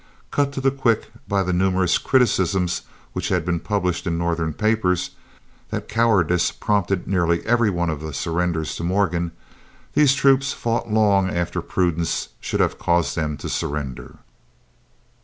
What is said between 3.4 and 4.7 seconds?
been published in Northern